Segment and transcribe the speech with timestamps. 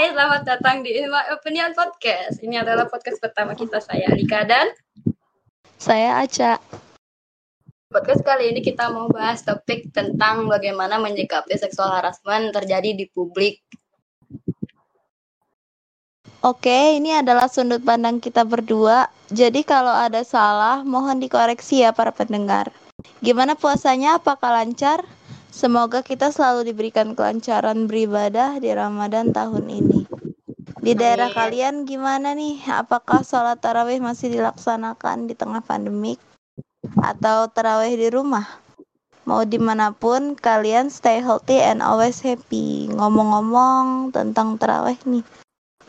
[0.00, 2.40] Hai, selamat datang di Ilma Opinion Podcast.
[2.40, 4.72] Ini adalah podcast pertama kita saya Alika dan
[5.76, 6.56] Saya Aca.
[7.92, 13.60] podcast kali ini kita mau bahas topik tentang bagaimana menyikapi seksual harassment terjadi di publik.
[16.48, 19.04] Oke, ini adalah sudut pandang kita berdua.
[19.28, 22.72] Jadi kalau ada salah, mohon dikoreksi ya para pendengar.
[23.20, 24.16] Gimana puasanya?
[24.16, 25.04] Apakah lancar?
[25.50, 30.06] Semoga kita selalu diberikan kelancaran beribadah di Ramadan tahun ini.
[30.80, 31.36] Di daerah Amin.
[31.36, 32.62] kalian gimana nih?
[32.70, 36.22] Apakah sholat tarawih masih dilaksanakan di tengah pandemik?
[37.02, 38.46] Atau tarawih di rumah?
[39.28, 42.88] Mau di mana pun, kalian stay healthy and always happy.
[42.88, 45.26] Ngomong-ngomong tentang tarawih nih.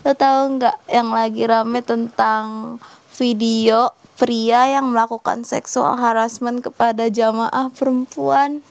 [0.01, 2.75] Lo tahu nggak yang lagi rame tentang
[3.13, 8.65] video pria yang melakukan seksual harassment kepada jamaah perempuan?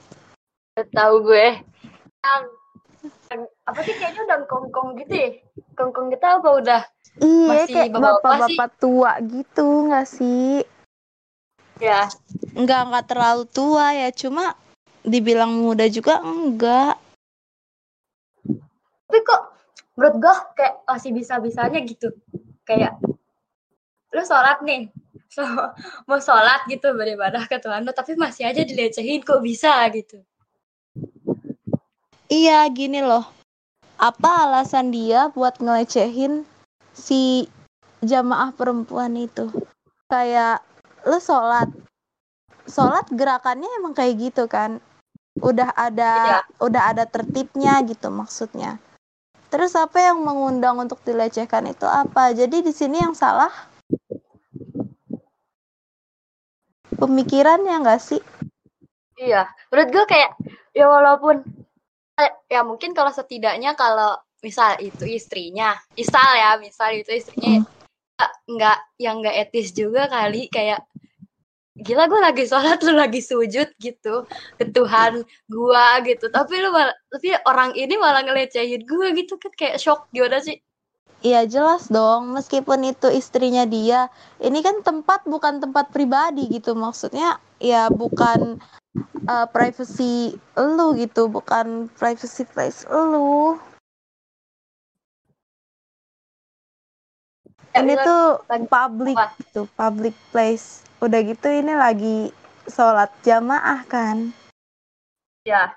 [0.79, 1.49] Tahu gue.
[3.31, 5.31] Yang, apa sih kayaknya udah kongkong gitu ya?
[5.75, 6.83] Kongkong gitu apa udah?
[7.21, 10.63] Iya, Masih kayak bapak-bapak tua gitu nggak sih?
[11.81, 12.07] Ya,
[12.53, 14.53] Nggak nggak terlalu tua ya, cuma
[15.01, 17.01] dibilang muda juga enggak.
[19.11, 19.43] tapi kok
[19.99, 22.15] menurut gue kayak masih bisa-bisanya gitu.
[22.63, 22.95] Kayak
[24.15, 24.87] lu sholat nih,
[25.27, 25.43] so,
[26.07, 30.23] mau sholat gitu beribadah ke Tuhan lu, tapi masih aja dilecehin kok bisa gitu.
[32.31, 33.27] Iya, gini loh.
[33.99, 36.47] Apa alasan dia buat ngelecehin
[36.95, 37.51] si
[38.07, 39.51] jamaah perempuan itu?
[40.07, 40.63] Kayak
[41.11, 41.67] lu sholat.
[42.71, 44.79] Sholat gerakannya emang kayak gitu kan.
[45.43, 48.79] Udah ada udah ada tertibnya gitu maksudnya.
[49.51, 52.31] Terus apa yang mengundang untuk dilecehkan itu apa?
[52.31, 53.51] Jadi di sini yang salah
[56.95, 58.23] pemikirannya nggak sih?
[59.19, 60.31] Iya, menurut gue kayak
[60.71, 61.43] ya walaupun
[62.49, 67.65] ya mungkin kalau setidaknya kalau misal itu istrinya, misal ya, misal itu istrinya
[68.21, 70.85] nggak nggak yang nggak etis juga kali kayak
[71.81, 74.29] gila gue lagi sholat lu lagi sujud gitu.
[74.61, 76.29] Ke Tuhan gua gitu.
[76.29, 80.05] Tapi lu malah, tapi orang ini malah ngelecehin gue gitu kan kayak shock.
[80.13, 80.61] Gimana sih?
[81.21, 84.09] Iya jelas dong, meskipun itu istrinya dia,
[84.41, 88.57] ini kan tempat bukan tempat pribadi gitu, maksudnya ya bukan
[89.27, 93.59] uh, privacy lu gitu, bukan privacy place lu.
[97.71, 99.31] Ya, Ini tuh lagi public apa?
[99.39, 100.83] gitu, public place.
[100.99, 102.35] Udah gitu ini lagi
[102.67, 104.35] sholat jamaah kan.
[105.49, 105.73] ya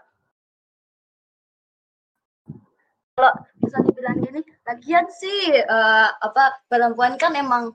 [3.15, 3.31] kalau
[3.61, 7.71] bisa dibilang gini lagian sih eh, apa perempuan kan emang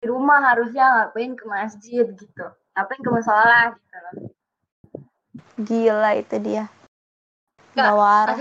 [0.00, 4.14] di rumah harusnya ngapain ke masjid gitu ngapain ke musola gitu loh
[5.56, 6.70] Gila itu dia.
[7.74, 8.38] Nggak, Gak waras.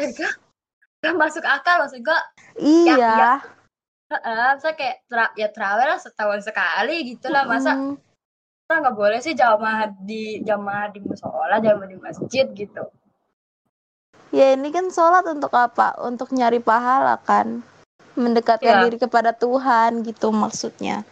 [0.98, 2.20] gak masuk akal maksud gue
[2.58, 2.96] Iya.
[2.98, 3.34] ya.
[4.10, 8.00] eh, saya kayak tra ya terawih lah setahun sekali gitu lah masa Mm.
[8.66, 12.84] kita nggak boleh sih jamaah di jamaah di musola jamaah di masjid gitu
[14.28, 15.96] Ya ini kan sholat untuk apa?
[16.04, 17.64] Untuk nyari pahala kan?
[18.20, 18.84] Mendekatkan Ya.
[18.84, 21.08] diri kepada Tuhan gitu maksudnya.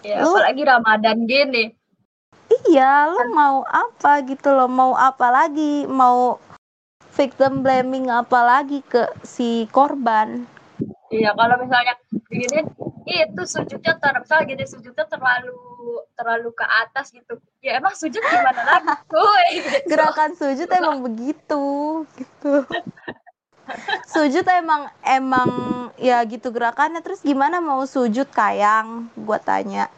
[0.00, 1.74] ya Lu- apalagi Ramadan gini
[2.68, 4.68] Iya, lu mau apa gitu loh?
[4.68, 5.88] Mau apa lagi?
[5.88, 6.36] Mau
[7.16, 10.44] victim blaming apa lagi ke si korban?
[11.10, 11.94] Iya, kalau misalnya
[12.30, 12.62] begini,
[13.10, 15.58] itu sujudnya ter, misalnya gini sujudnya terlalu
[16.14, 17.40] terlalu ke atas gitu.
[17.58, 18.88] Ya emang sujud gimana lagi?
[19.50, 19.90] Gitu.
[19.90, 21.64] Gerakan sujud emang begitu
[22.14, 22.52] gitu.
[24.06, 25.50] Sujud emang emang
[25.98, 29.10] ya gitu gerakannya terus gimana mau sujud kayang?
[29.18, 29.90] Gua tanya.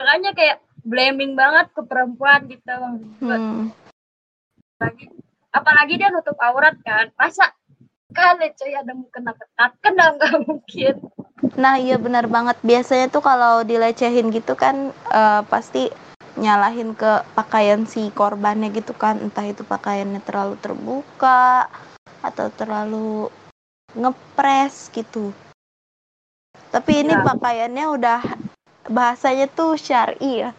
[0.00, 2.72] Makanya kayak blaming banget ke perempuan gitu.
[3.20, 3.68] Hmm.
[4.80, 5.06] Apalagi,
[5.52, 7.12] apalagi dia nutup aurat kan.
[7.20, 7.52] Masa
[8.10, 10.94] kali coy ada kena ketat kan nggak mungkin.
[11.60, 12.56] Nah, iya benar banget.
[12.64, 15.92] Biasanya tuh kalau dilecehin gitu kan eh, pasti
[16.40, 19.20] nyalahin ke pakaian si korbannya gitu kan.
[19.20, 21.68] Entah itu pakaiannya terlalu terbuka
[22.24, 23.28] atau terlalu
[23.92, 25.36] ngepres gitu.
[26.72, 27.26] Tapi ini Ya.
[27.26, 28.20] pakaiannya udah
[28.90, 30.50] bahasanya tuh syar'i ya.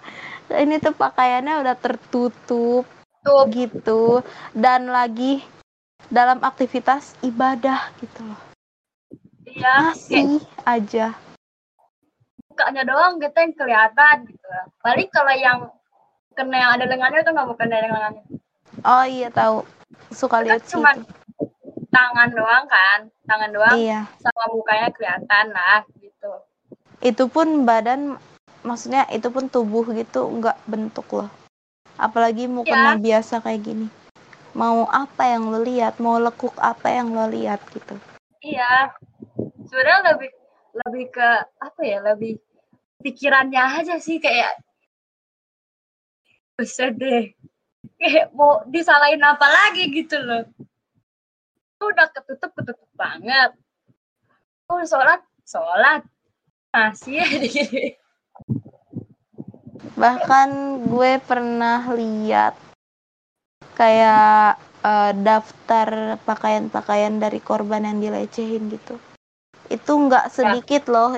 [0.51, 2.83] Ini tuh pakaiannya udah tertutup
[3.21, 5.45] Tuh, gitu dan lagi
[6.09, 8.39] dalam aktivitas ibadah gitu loh.
[9.45, 10.27] iya, kayak Masih
[10.65, 11.07] aja.
[12.51, 14.47] mukanya doang gitu yang kelihatan gitu.
[14.83, 15.59] Paling kalau yang
[16.35, 18.23] kena yang ada lengannya tuh nggak mau kena yang lengannya.
[18.83, 19.63] Oh iya tahu.
[20.11, 20.75] Suka Kan lihat sih.
[20.75, 20.95] cuman
[21.91, 24.03] tangan doang kan, tangan doang Iya.
[24.19, 26.31] sama mukanya kelihatan lah gitu.
[27.01, 28.17] Itu pun badan
[28.61, 31.29] maksudnya itu pun tubuh gitu nggak bentuk loh.
[31.97, 33.01] Apalagi mukanya Ya.
[33.01, 33.87] biasa kayak gini.
[34.53, 35.97] Mau apa yang lo lihat?
[35.97, 37.95] Mau lekuk apa yang lo lihat gitu.
[38.41, 38.89] iya
[39.69, 40.31] sebenarnya lebih
[40.73, 41.29] lebih ke
[41.61, 42.41] apa ya lebih
[42.99, 44.57] pikirannya aja sih kayak
[46.57, 47.33] besar deh
[48.01, 50.41] kayak mau disalahin apa lagi gitu loh
[51.81, 53.53] udah ketutup ketutup banget
[54.69, 56.01] oh sholat sholat
[56.71, 57.27] masih ya
[60.01, 62.55] bahkan gue pernah lihat
[63.75, 68.95] kayak uh, daftar pakaian-pakaian dari korban yang dilecehin gitu
[69.67, 70.91] itu nggak sedikit ya.
[70.91, 71.11] loh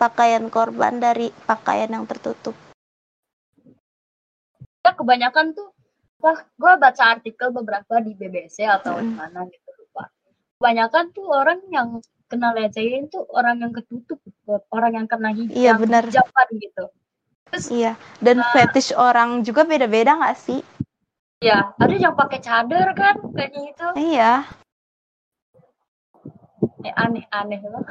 [0.00, 2.56] pakaian korban dari pakaian yang tertutup
[4.84, 5.72] ya kebanyakan tuh
[6.20, 9.04] wah gue baca artikel beberapa di BBC atau hmm.
[9.04, 10.08] di mana gitu lupa
[10.60, 11.88] kebanyakan tuh orang yang
[12.34, 14.18] kena lecehin tuh orang yang ketutup
[14.74, 16.02] orang yang kena hijab iya, benar.
[16.02, 16.84] hijaban gitu.
[17.46, 20.60] Terus, iya dan uh, fetish orang juga beda-beda nggak sih?
[21.38, 24.32] Iya ada yang pakai cadar kan kayaknya itu iya.
[26.82, 27.86] Eh, aneh-aneh loh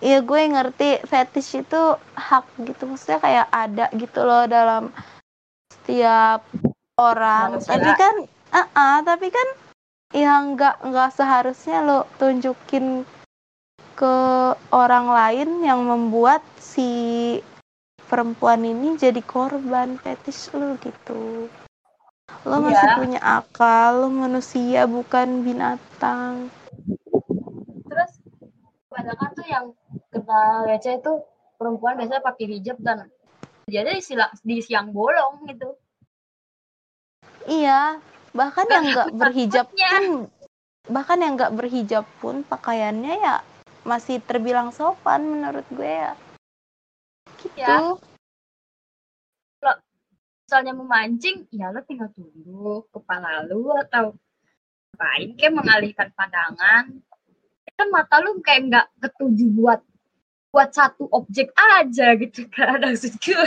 [0.00, 1.82] Iya gue ngerti fetish itu
[2.16, 2.88] hak gitu.
[2.88, 4.88] Maksudnya kayak ada gitu loh dalam
[5.68, 6.40] setiap
[6.96, 7.60] orang.
[7.60, 7.76] Manusia.
[7.76, 9.46] tapi kan uh -uh, tapi kan
[10.10, 13.06] ya nggak nggak seharusnya lo tunjukin
[13.94, 14.16] ke
[14.74, 17.38] orang lain yang membuat si
[18.10, 21.46] perempuan ini jadi korban fetish lo gitu.
[22.42, 22.64] Lo iya.
[22.66, 26.50] masih punya akal lo manusia bukan binatang.
[27.86, 28.12] Terus
[28.90, 29.66] kebanyakan tuh yang
[30.10, 31.12] kena leceh itu
[31.54, 33.06] perempuan biasanya pakai hijab dan
[33.70, 34.02] jadi di,
[34.42, 35.78] di siang bolong gitu.
[37.46, 40.04] Iya bahkan yang nggak berhijab pun
[40.90, 43.36] bahkan yang nggak berhijab pun pakaiannya ya
[43.86, 46.12] masih terbilang sopan menurut gue ya.
[47.40, 47.56] Gitu.
[47.56, 47.96] Ya.
[49.60, 49.76] kalau
[50.44, 54.12] misalnya memancing ya lo tinggal tunduk kepala lu atau
[54.92, 56.84] ngapain kayak mengalihkan pandangan.
[57.78, 59.80] Kan mata lu kayak nggak ketuju buat
[60.50, 63.38] buat satu objek aja gitu kan maksud gue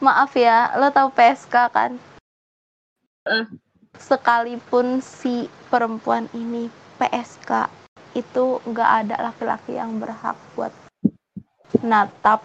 [0.00, 1.96] maaf ya lo tau PSK kan
[3.24, 3.46] uh.
[3.96, 6.68] sekalipun si perempuan ini
[7.00, 7.68] PSK
[8.12, 10.72] itu nggak ada laki-laki yang berhak buat
[11.80, 12.44] natap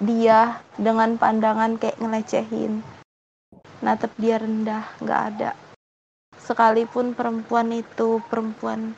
[0.00, 2.80] dia dengan pandangan kayak ngelecehin
[3.84, 5.50] natap dia rendah nggak ada
[6.40, 8.96] sekalipun perempuan itu perempuan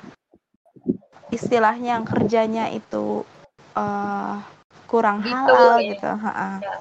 [1.34, 3.26] istilahnya yang kerjanya itu
[3.74, 4.38] uh,
[4.86, 5.86] kurang gitu, halal ya.
[5.90, 6.50] gitu ha -ha.
[6.62, 6.74] Ya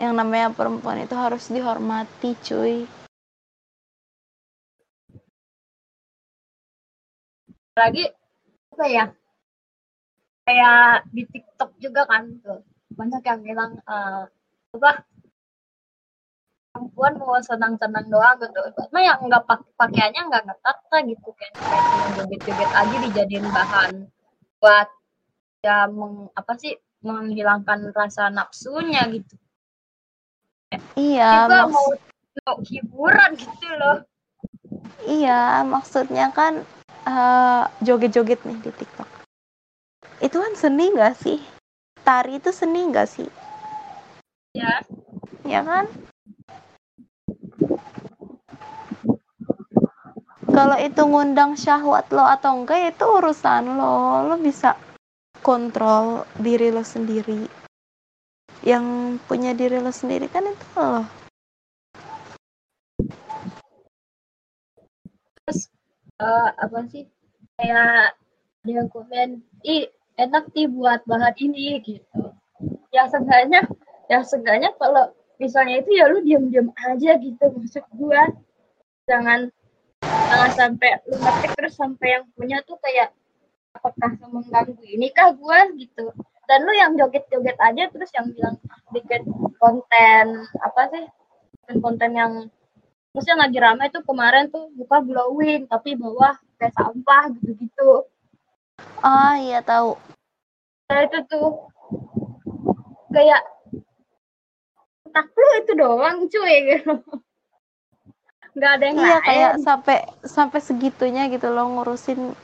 [0.00, 2.88] yang namanya perempuan itu harus dihormati cuy.
[7.76, 8.08] Lagi
[8.72, 9.04] apa ya
[10.48, 12.64] kayak di TikTok juga kan tuh.
[12.96, 14.24] Banyak yang bilang uh,
[14.72, 15.04] apa
[16.72, 18.60] perempuan mau senang-senang doang gitu.
[18.88, 20.76] Cuma yang nggak pak pakaiannya nggak ngetat
[21.12, 23.92] gitu kan kayak cuma joget-joget aja dijadiin bahan
[24.64, 24.88] buat
[25.60, 26.72] ya meng, apa sih
[27.04, 29.36] menghilangkan rasa nafsunya gitu
[30.94, 31.88] Iya, juga mau,
[32.46, 34.06] mau hiburan gitu loh.
[35.02, 36.62] Iya, maksudnya kan
[37.10, 39.08] uh, joget-joget nih di TikTok.
[40.22, 41.42] Itu kan seni gak sih?
[42.06, 43.26] Tari itu seni gak sih?
[44.54, 44.86] Ya.
[45.42, 45.90] Ya kan?
[50.50, 54.26] Kalau itu ngundang syahwat lo atau enggak ya itu urusan lo.
[54.28, 54.78] Lo bisa
[55.40, 57.59] kontrol diri lo sendiri
[58.60, 61.04] yang punya diri lo sendiri kan itu lo.
[65.44, 65.60] Terus
[66.20, 67.08] uh, apa sih?
[67.56, 68.16] Kayak
[68.64, 69.88] dia komen ih
[70.20, 72.36] enak sih buat bahan ini gitu.
[72.92, 73.64] Ya seenggaknya
[74.12, 75.08] ya seenggaknya kalau
[75.40, 78.28] misalnya itu ya lu diam-diam aja gitu maksud gua.
[79.08, 79.48] Jangan
[80.04, 83.16] jangan sampai lu ngetik terus sampai yang punya tuh kayak
[83.72, 85.64] apakah mengganggu ini kah gua?
[85.80, 86.12] gitu
[86.48, 88.56] dan lu yang joget-joget aja terus yang bilang
[88.94, 89.22] bikin
[89.58, 90.26] konten
[90.60, 91.04] apa sih?
[91.80, 92.32] Konten yang
[93.14, 98.06] yang lagi ramai tuh kemarin tuh buka glowing tapi bawah kayak sampah gitu-gitu.
[99.02, 99.94] Ah iya tahu.
[100.90, 101.70] Nah itu tuh.
[103.10, 103.42] Kayak
[105.10, 106.54] tak lu itu doang cuy.
[106.70, 106.94] Gitu
[108.50, 109.22] nggak ada yang iya lain.
[109.26, 112.34] kayak sampai sampai segitunya gitu loh ngurusin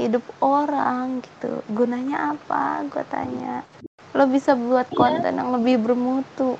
[0.00, 1.60] hidup orang gitu.
[1.70, 2.84] Gunanya apa?
[2.88, 3.62] Gue tanya.
[4.16, 4.96] Lo bisa buat iya.
[4.96, 6.56] konten yang lebih bermutu.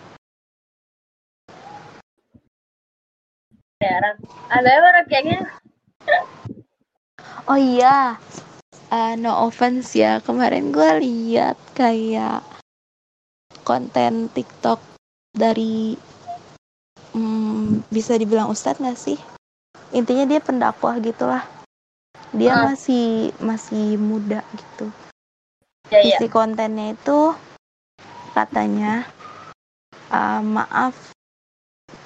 [4.53, 5.41] Ada orang kayaknya?
[7.49, 8.21] Oh iya.
[8.93, 10.21] Uh, no offense ya.
[10.21, 12.45] Kemarin gue lihat kayak
[13.65, 14.79] konten TikTok
[15.33, 15.97] dari
[17.17, 19.19] hmm, bisa dibilang ustadz nggak sih?
[19.91, 21.60] Intinya dia pendakwah gitulah
[22.31, 22.63] dia Ah.
[22.71, 24.87] masih masih muda gitu
[25.91, 26.19] Ya, ya.
[26.23, 27.35] isi kontennya itu
[28.31, 29.03] katanya
[30.07, 30.95] "Ah, maaf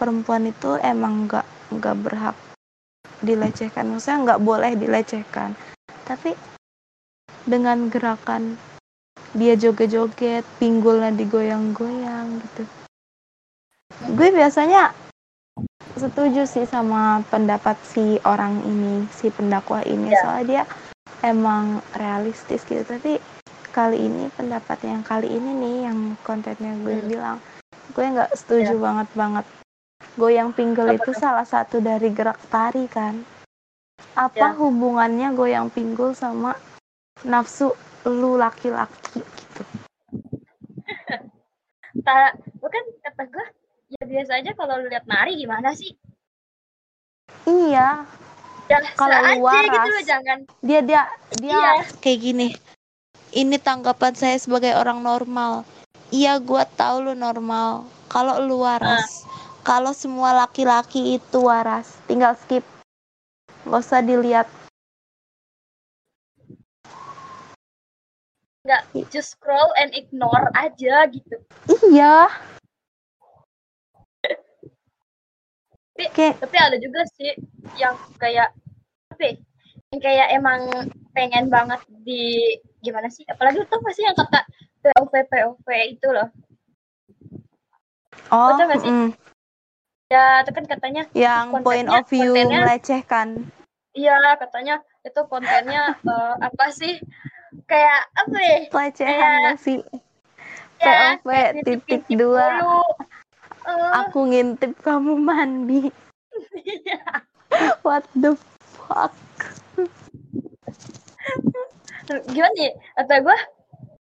[0.01, 1.45] perempuan itu emang nggak
[1.77, 2.37] nggak berhak
[3.21, 5.53] dilecehkan maksudnya nggak boleh dilecehkan
[6.09, 6.33] tapi
[7.45, 8.57] dengan gerakan
[9.37, 12.65] dia joget-joget pinggulnya digoyang-goyang gitu
[14.17, 14.93] gue biasanya
[16.05, 20.21] setuju sih sama pendapat si orang ini si pendakwah ini Ya.
[20.21, 20.63] soalnya dia
[21.23, 23.17] emang realistis gitu tapi
[23.73, 27.09] kali ini pendapat yang kali ini nih yang kontennya gue Hmm.
[27.09, 27.37] bilang
[27.91, 29.47] gue nggak setuju banget banget
[30.15, 31.17] goyang pinggul Apa itu tuh?
[31.17, 33.25] salah satu dari gerak tari kan
[34.15, 34.55] apa Ya.
[34.55, 36.55] hubungannya goyang pinggul sama
[37.25, 37.73] nafsu
[38.05, 39.63] lu laki-laki gitu
[42.07, 43.47] Ta- bukan kata gue
[44.01, 45.95] ya biasa aja kalau lu lihat nari gimana sih?
[47.47, 48.05] Iya.
[48.67, 50.39] Biasa Kalau lu aja gitu loh jangan.
[50.65, 51.03] Dia dia
[51.39, 51.73] dia Iya.
[52.01, 52.49] kayak gini.
[53.35, 55.67] Ini tanggapan saya sebagai orang normal.
[56.15, 57.87] Iya gua tahu lu normal.
[58.11, 59.27] Kalau lu waras.
[59.65, 61.99] Kalau semua laki-laki itu waras.
[62.07, 62.63] Tinggal skip.
[63.65, 64.47] Nggak usah dilihat.
[68.65, 68.83] Nggak
[69.13, 71.37] just scroll and ignore aja gitu.
[71.91, 72.29] Iya
[76.05, 77.31] Tapi- kayak tapi ada juga sih
[77.77, 78.49] yang kayak
[79.11, 79.35] apa ya?
[79.93, 80.61] yang kayak emang
[81.15, 84.41] pengen banget di gimana sih apalagi tuh pasti yang kata
[84.83, 86.29] POV POV itu loh
[88.29, 88.91] oh Betul nggak sih?
[88.91, 89.09] mm,
[90.11, 93.49] ya itu kan katanya yang point of view melecehkan
[93.95, 96.99] iya katanya itu kontennya eh, apa sih
[97.71, 99.79] kayak apa ya pelecehan Kayak- sih
[100.83, 101.29] ya, POV
[101.65, 102.61] titik dua.
[103.65, 105.89] Aku ngintip kamu mandi.
[106.55, 107.01] Iya.
[107.87, 108.35] what the
[108.77, 109.15] fuck?
[112.29, 112.73] Gimana ya?
[113.01, 113.39] Kata gue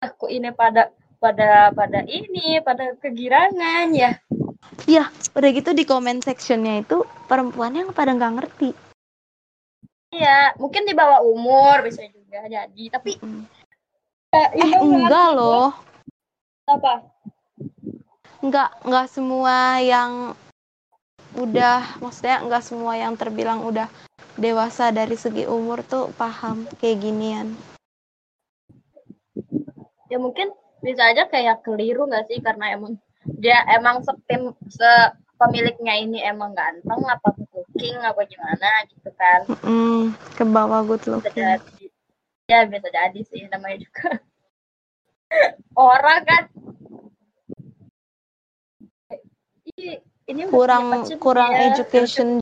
[0.02, 0.90] aku ini pada
[1.23, 4.18] pada pada ini pada kegirangan ya.
[4.84, 8.70] Ya, udah gitu di comment sectionnya itu perempuannya yang pada nggak ngerti.
[10.14, 13.42] iya mungkin di bawah umur bisa juga jadi tapi Mm.
[14.30, 15.75] eh, Eh enggak loh,
[16.70, 17.02] apa
[18.45, 20.37] enggak enggak semua yang
[21.35, 23.89] udah, maksudnya enggak semua yang terbilang udah
[24.37, 27.57] dewasa dari segi umur tuh paham kayak ginian.
[30.13, 30.53] ya mungkin
[30.85, 32.39] bisa aja kayak keliru nggak sih?
[32.45, 33.01] Karena emang
[33.41, 34.93] dia emang setim se
[35.41, 39.41] pemiliknya ini emang ganteng apa cooking apa gimana gitu kan.
[39.65, 41.33] Mm, ke bawah good bisa looking.
[41.33, 41.85] jadi.
[42.45, 44.21] Ya bisa jadi sih namanya juga.
[45.75, 46.43] Orang kan
[49.85, 50.00] Ih,
[50.33, 52.41] ini Kurang kurang dia, education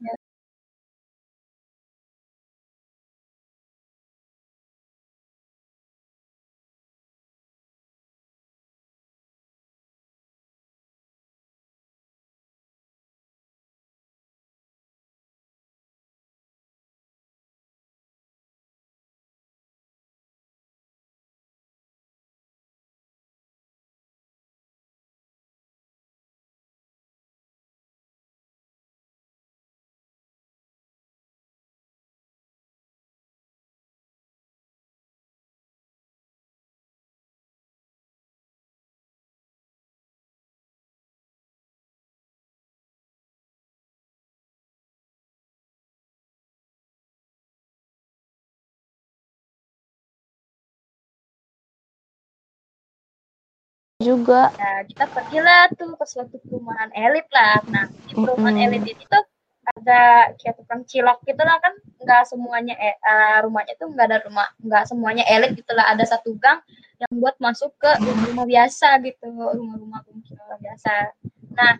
[54.03, 54.51] juga.
[54.59, 57.63] Nah, kita pergilah tuh ke suatu perumahan elit lah.
[57.71, 58.67] Nah, di perumahan Mm-mm.
[58.69, 59.23] elit ini tuh
[59.63, 64.19] ada kayak tukang cilok gitu lah kan nggak semuanya eh, eh, rumahnya tuh nggak ada
[64.27, 66.59] rumah nggak semuanya elit gitu lah ada satu gang
[66.99, 71.15] yang buat masuk ke rumah biasa gitu rumah-rumah pemukiman biasa
[71.55, 71.79] nah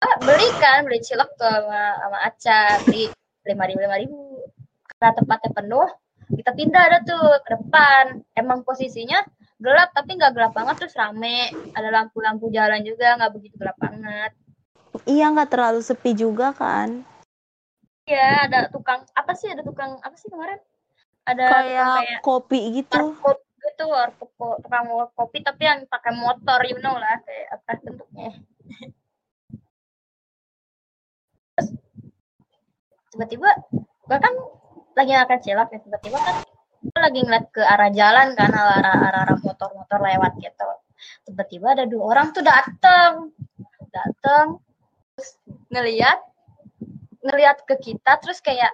[0.00, 3.12] ah, beli kan beli cilok tuh sama, sama Aca beli
[3.44, 4.20] lima ribu lima ribu
[4.96, 5.88] karena tempatnya penuh
[6.32, 8.04] kita pindah ada tuh ke depan
[8.40, 9.20] emang posisinya
[9.60, 14.32] gelap tapi nggak gelap banget terus rame ada lampu-lampu jalan juga nggak begitu gelap banget
[15.06, 17.06] Iya nggak terlalu sepi juga kan.
[18.10, 19.46] Iya, ada tukang apa sih?
[19.46, 20.58] Ada tukang apa sih kemarin?
[21.22, 23.14] Ada Kayak kayak kopi gitu.
[23.14, 27.70] warkop gitu, warkop ko- tukang kopi tapi yang pakai motor, you know lah, kayak apa
[27.86, 28.28] bentuknya.
[31.54, 31.68] Terus
[33.14, 33.50] tiba-tiba
[34.10, 34.34] bahkan
[34.98, 36.36] lagi makan cilok ya tiba-tiba kan
[36.80, 40.68] gue lagi ngeliat ke arah jalan kan arah arah, arah motor-motor lewat gitu
[41.28, 43.32] tiba-tiba ada dua orang tuh dateng
[43.90, 44.56] dateng
[45.68, 46.18] ngeliat
[47.20, 48.72] ngeliat ke kita terus kayak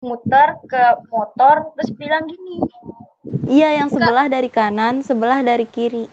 [0.00, 2.60] muter ke motor terus bilang gini
[3.44, 6.08] Iya, yang sebelah dari kanan, sebelah dari kiri.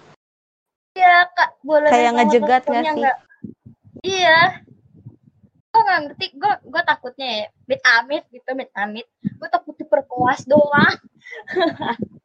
[0.92, 3.00] iya kak boleh Kayak ngejegat nggak sih?
[3.00, 3.18] nggak?"
[4.04, 4.40] iya
[5.78, 10.42] gue nggak ngerti gue gue takutnya ya mit amit gitu mit amit gue takut diperkoas
[10.44, 10.98] doang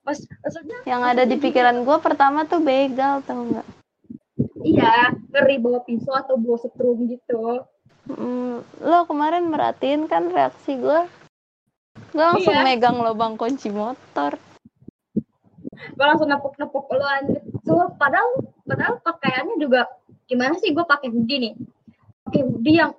[0.00, 3.66] Mas, maksudnya Yang ada di pikiran gue pertama tuh begal, tau nggak?
[4.60, 7.62] iya ngeri bawa pisau atau bawa setrum gitu
[8.10, 11.06] Mm, lo kemarin merhatiin kan reaksi gue?
[12.10, 12.64] Gue langsung Iya.
[12.66, 14.34] megang lubang kunci motor.
[15.70, 18.26] gue langsung nepuk nepuk lo anjir so, padahal
[18.64, 19.86] padahal pakaiannya juga
[20.30, 21.54] gimana sih gue pakai hoodie nih
[22.22, 22.92] pakai hoodie yang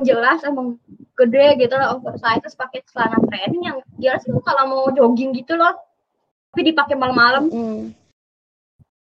[0.00, 0.80] jelas emang
[1.14, 5.54] gede gitu loh oversize terus pakai celana training yang jelas lu kalau mau jogging gitu
[5.54, 5.76] loh
[6.50, 7.92] tapi dipakai malam-malam Mm.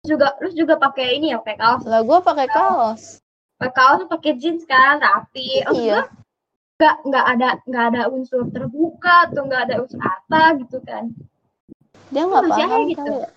[0.02, 3.22] Terus juga lu juga pakai ini ya pakai kaos Lah gue pakai kaos.
[3.56, 6.10] pakai kaos pakai jeans kan rapi oh, Iya.
[6.76, 11.14] nggak nggak ada nggak ada unsur terbuka atau nggak ada unsur apa gitu kan
[12.10, 12.98] Dia nggak paham gitu.
[12.98, 13.30] kali ya.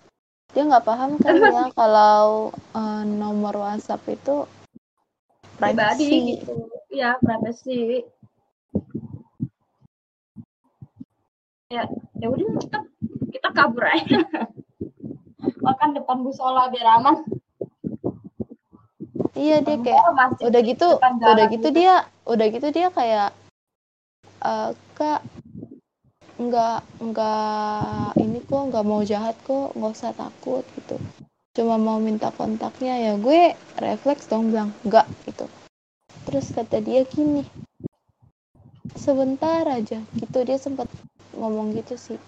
[0.54, 4.46] Dia nggak paham kali ya kalau eh, nomor WhatsApp itu
[5.58, 6.70] pribadi gitu.
[6.94, 8.06] Ya privacy.
[11.75, 11.90] Ya
[12.23, 12.78] ya udah kita
[13.34, 14.23] kita kabur aja.
[15.66, 17.26] Makan depan musola biar aman.
[19.34, 21.68] Iya dia kayak masih udah gitu udah gitu gitu.
[21.75, 21.94] dia
[22.30, 23.34] udah gitu dia kayak
[24.46, 25.18] eh kak
[26.35, 30.99] nggak nggak ini kok nggak mau jahat kok nggak usah takut gitu.
[31.55, 35.47] Cuma mau minta kontaknya ya gue refleks dong bilang enggak gitu.
[36.26, 37.47] Terus kata dia gini
[38.99, 40.91] sebentar aja gitu dia sempat
[41.38, 42.19] ngomong gitu sih.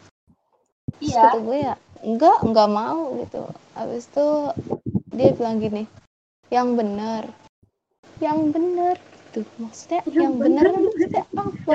[1.03, 1.35] Terus iya.
[1.35, 1.75] kata gue ya
[2.07, 3.43] enggak enggak mau gitu.
[3.75, 4.27] Habis itu
[5.11, 5.83] dia bilang gini
[6.53, 7.27] yang benar
[8.23, 8.97] yang benar
[9.33, 10.83] gitu maksudnya yang, Yang benar benar.
[10.87, 11.75] maksudnya apa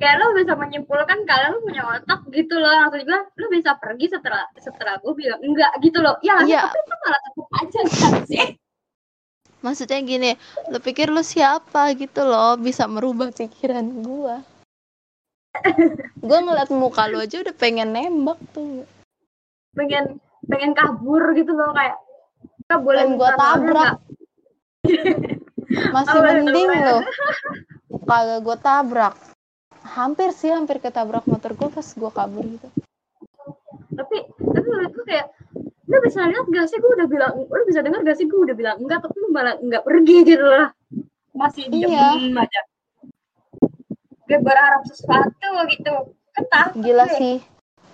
[0.00, 2.72] kayak lo bisa menyimpulkan kalau lo punya otak gitu loh.
[2.72, 6.16] Langsung juga lo bisa pergi setelah setelah gue bilang enggak gitu loh.
[6.24, 6.68] Ya Iya.
[6.68, 8.46] tapi itu malah tetap aja kan sih?
[9.64, 10.30] Maksudnya gini
[10.68, 14.44] lo pikir lo siapa gitu loh bisa merubah pikiran gua?
[16.20, 18.84] Gua ngeliat muka lo aja udah pengen nembak tuh.
[19.72, 21.96] Pengen pengen kabur gitu loh kayak
[22.64, 23.94] kita boleh tolong tabrak.
[25.96, 27.02] Masih mending bener.
[28.04, 29.14] kagak gua tabrak.
[29.84, 32.68] Hampir sih hampir ketabrak motor gua pas gua kabur gitu.
[33.94, 35.26] Tapi tapi menurut gue kayak
[35.84, 38.56] lu bisa lihat gak sih gue udah bilang lu bisa dengar gak sih gue udah
[38.56, 40.72] bilang enggak tapi lu malah enggak pergi gitu lah
[41.36, 42.40] masih diem Iya.
[42.40, 42.60] aja.
[44.24, 45.94] Gak berharap sesuatu gitu.
[46.34, 47.44] Ketah gila sih.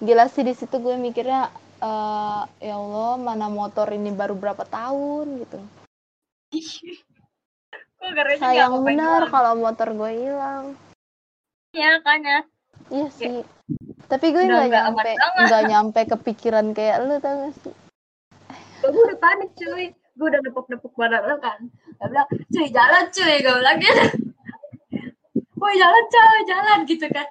[0.00, 1.50] Gila sih di situ gue mikirnya
[1.82, 5.58] eh, ya Allah mana motor ini baru berapa tahun gitu
[8.10, 10.74] gue gara sayang benar kalau motor gue hilang.
[11.70, 12.42] Ya kan ya?
[12.90, 13.46] Iya sih.
[14.10, 17.74] Tapi gue nggak nyampe nggak nyampe kepikiran kayak lu tau gak sih?
[18.82, 19.94] Gue udah panik cuy.
[20.18, 21.70] Gue udah nepuk-nepuk badan lo kan.
[22.02, 23.34] Gue bilang cuy jalan cuy.
[23.38, 24.04] Gue bilang gitu.
[25.54, 27.28] Woi jalan cuy jalan gitu kan.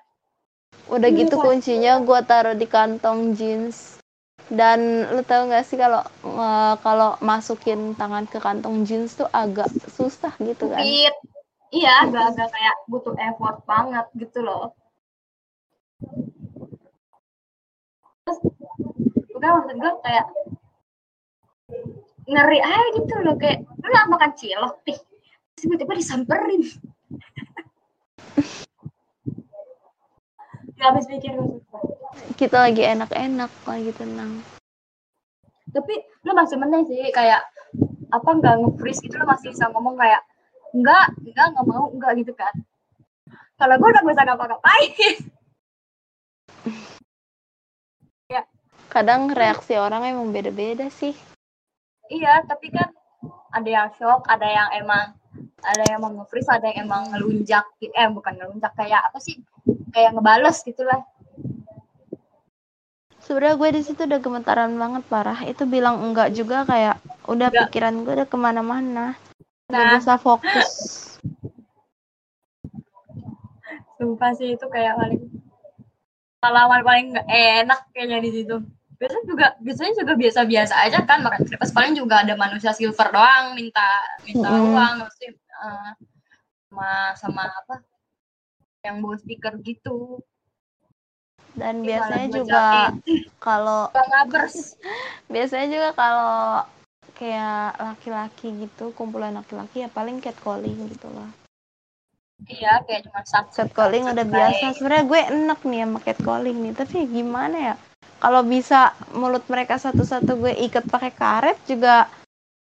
[0.88, 3.99] Udah gitu kuncinya gue taruh di kantong jeans
[4.50, 9.70] dan lu tau gak sih kalau eh, kalau masukin tangan ke kantong jeans tuh agak
[9.94, 10.82] susah gitu kan.
[11.70, 14.74] Iya, agak-agak kayak butuh effort banget gitu loh.
[18.26, 18.40] Terus,
[19.34, 20.26] bukan maksud gue kayak
[22.30, 25.02] ngeri aja gitu loh kayak lu makan cilok Terus
[25.58, 26.62] tiba-tiba disamperin
[30.80, 31.36] gak habis pikir
[32.40, 34.40] kita lagi enak-enak lagi tenang.
[35.70, 37.44] Tapi lu masih mending sih kayak
[38.10, 40.24] apa nggak nge-freeze gitu lu masih bisa ngomong kayak
[40.74, 42.56] enggak enggak nggak mau enggak gitu kan.
[43.60, 44.92] Kalau gue udah bisa ngapa-ngapain.
[48.90, 51.14] Kadang reaksi orang emang beda-beda sih.
[52.10, 52.90] Iya, tapi kan
[53.54, 55.14] ada yang shock, ada yang emang
[55.62, 59.38] ada yang emang nge-freeze, ada yang emang ngelunjak, eh bukan ngelunjak kayak apa sih?
[59.94, 61.02] Kayak ngebales gitu lah.
[63.20, 66.98] sebenarnya gue di situ udah gemetaran banget parah itu bilang enggak juga kayak
[67.30, 67.70] udah Enggak.
[67.70, 69.14] pikiran gue udah ke mana-mana
[69.70, 70.66] Nah, bisa fokus
[74.02, 75.22] sumpah sih itu kayak paling
[76.42, 78.56] pengalaman paling nggak enak kayaknya di situ.
[78.98, 83.54] Biasanya juga biasanya juga biasa-biasa aja kan makan krepas paling juga ada manusia silver doang
[83.54, 84.74] minta minta Mm-mm.
[84.74, 85.92] uang maksudnya eh,
[86.72, 87.76] sama sama apa
[88.84, 90.24] yang bawa speaker gitu.
[91.58, 92.64] dan Gimana biasanya juga
[93.42, 93.82] kalau
[95.34, 96.64] biasanya juga kalau
[97.20, 101.28] kayak laki-laki gitu kumpulan laki-laki ya paling catcalling gitu loh
[102.48, 104.72] iya kayak cuma satu catcalling udah biasa.
[104.80, 107.76] sebenarnya gue enak nih sama catcalling nih tapi gimana ya?
[108.20, 112.08] Kalau bisa mulut mereka satu-satu gue ikat pakai karet juga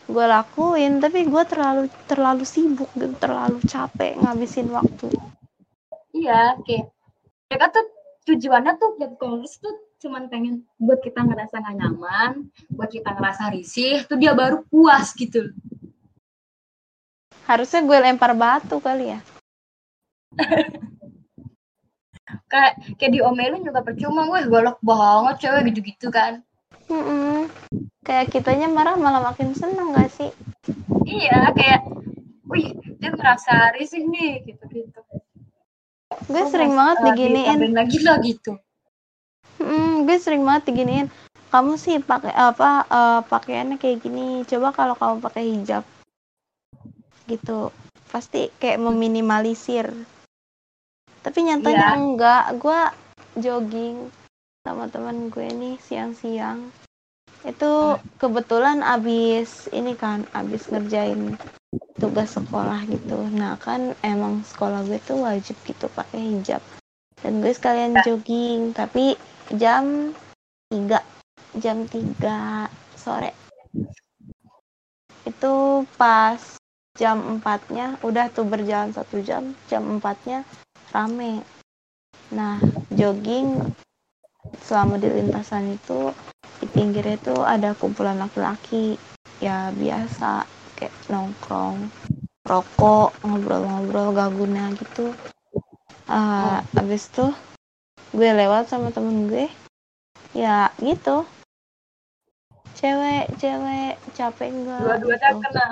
[0.06, 5.10] gue lakuin tapi gue terlalu terlalu sibuk gitu terlalu capek ngabisin waktu
[6.16, 6.88] iya kayak
[7.52, 7.86] mereka tuh
[8.26, 14.04] tujuannya tuh catcalling tuh cuman pengen buat kita ngerasa gak nyaman, buat kita ngerasa risih,
[14.04, 15.56] tuh dia baru puas gitu.
[17.48, 19.20] Harusnya gue lempar batu kali ya.
[22.52, 26.44] kayak kayak diomelin juga percuma, wah golok banget cewek gitu-gitu kan.
[26.92, 27.36] Mm -mm.
[28.04, 30.30] Kayak kitanya marah malah makin seneng gak sih?
[31.08, 31.82] Iya, kayak,
[32.46, 35.00] wih dia ngerasa risih nih gitu-gitu.
[36.24, 37.58] Gue oh, sering banget diginiin.
[37.76, 38.56] Lagi lah gitu
[39.56, 41.08] Hmm, gue sering banget diginiin.
[41.48, 44.44] Kamu sih pakai apa uh, pakaiannya kayak gini.
[44.44, 45.84] Coba kalau kamu pakai hijab.
[47.24, 47.72] Gitu.
[48.12, 49.88] Pasti kayak meminimalisir.
[51.24, 51.96] Tapi nyatanya yeah.
[51.96, 52.44] enggak.
[52.60, 52.80] Gue
[53.40, 54.12] jogging
[54.66, 56.68] sama teman gue nih siang-siang.
[57.46, 61.38] Itu kebetulan abis ini kan, abis ngerjain
[61.96, 63.18] tugas sekolah gitu.
[63.34, 66.62] Nah kan emang sekolah gue tuh wajib gitu pakai hijab.
[67.20, 68.02] Dan gue sekalian ya.
[68.04, 69.16] jogging, tapi
[69.54, 70.12] jam
[70.74, 70.98] 3
[71.62, 72.66] jam 3
[72.98, 73.30] sore
[75.22, 75.54] itu
[75.94, 76.40] pas
[76.98, 80.38] jam 4 nya udah tuh berjalan satu jam jam 4 nya
[80.90, 81.46] rame
[82.34, 82.58] nah
[82.90, 83.54] jogging
[84.66, 86.10] selama di lintasan itu
[86.58, 88.98] di pinggirnya itu ada kumpulan laki-laki
[89.38, 90.42] ya biasa
[90.76, 91.88] kayak nongkrong
[92.46, 95.10] rokok ngobrol-ngobrol gaguna gitu.
[96.06, 97.34] Uh, abis tuh
[98.14, 99.50] gue lewat sama temen gue.
[100.36, 101.26] Ya gitu.
[102.76, 105.40] Cewek cewek capek enggak dua-duanya gitu.
[105.42, 105.66] kena.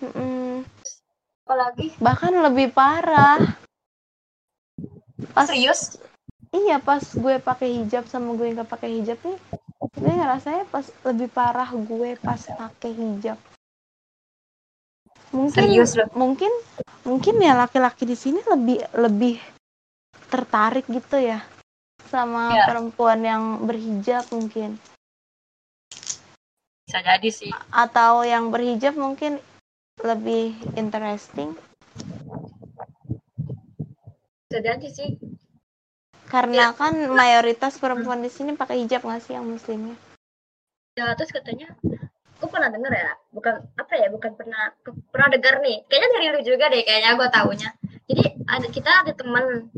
[0.00, 0.50] Mm -mm.
[1.44, 1.86] apalagi?
[2.00, 3.42] Bahkan lebih parah.
[5.36, 6.00] Pas serius?
[6.50, 9.38] Iya pas gue pakai hijab sama gue nggak pakai hijab nih
[9.80, 13.38] gue ngerasanya pas lebih parah gue pas pakai hijab
[15.30, 16.50] mungkin serius mungkin
[17.06, 19.36] mungkin ya laki-laki di sini lebih lebih
[20.30, 21.42] tertarik gitu ya
[22.10, 22.66] sama ya.
[22.66, 24.74] perempuan yang berhijab mungkin.
[26.82, 27.54] Bisa jadi sih.
[27.70, 29.38] Atau yang berhijab mungkin
[30.02, 31.54] lebih interesting.
[34.50, 35.14] Bisa jadi sih.
[36.26, 36.78] Karena ya.
[36.78, 39.94] kan mayoritas perempuan di sini pakai hijab nggak sih yang muslimnya?
[40.98, 41.70] Ya terus katanya
[42.40, 44.72] aku pernah denger ya bukan apa ya bukan pernah
[45.12, 45.84] pernah dengar nih.
[45.92, 47.68] Kayaknya dari lu juga deh kayaknya gue tahunya
[48.08, 49.68] jadi ada kita ada teman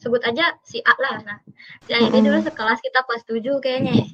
[0.00, 1.20] sebut aja si A lah.
[1.20, 1.38] Nah
[1.84, 2.16] dan mm -hmm.
[2.16, 4.06] ini dulu sekelas kita kelas 7 kayaknya ya.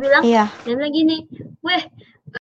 [0.00, 0.44] Bilang iya.
[0.64, 1.28] dia bilang gini
[1.60, 1.82] weh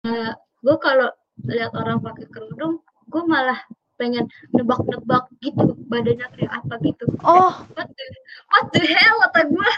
[0.05, 1.09] uh, gue kalau
[1.49, 3.57] lihat orang pakai kerudung gue malah
[3.97, 7.09] pengen nebak-nebak gitu badannya kayak apa gitu.
[7.25, 7.57] Oh.
[7.73, 8.05] What the,
[8.53, 9.71] what the hell kata gue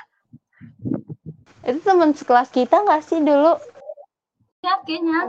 [1.70, 3.60] itu teman sekelas kita nggak sih dulu
[4.70, 5.20] ya kayaknya.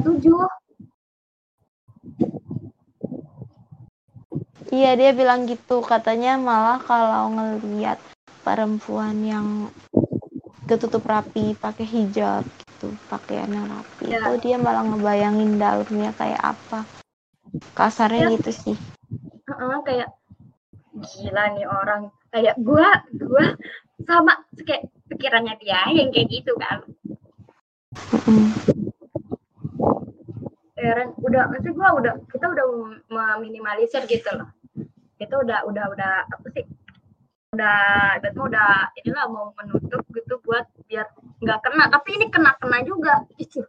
[0.00, 0.40] Tujuh
[4.70, 5.82] Iya dia bilang gitu.
[5.82, 7.98] Katanya malah kalau ngelihat
[8.46, 9.66] perempuan yang
[10.70, 14.22] ketutup rapi pakai hijab gitu pakaiannya rapi ya.
[14.22, 16.86] itu dia malah ngebayangin dalamnya kayak apa.
[17.74, 18.34] Kasarnya ya.
[18.38, 18.76] gitu sih.
[19.50, 20.14] Uh -uh, kayak
[21.02, 22.02] gila nih orang.
[22.30, 23.58] Kayak gua gua
[24.06, 26.86] sama kayak pikirannya dia yang kayak gitu kan
[30.78, 32.66] Heran, udah, maksud gua udah, kita udah
[33.10, 34.48] meminimalisir gitu loh.
[35.18, 36.64] Itu udah udah udah apa sih?
[37.50, 41.10] Udah itu udah inilah mau menutup gitu buat biar
[41.42, 41.90] nggak kena.
[41.90, 43.26] Tapi ini kena kena juga.
[43.36, 43.66] Itu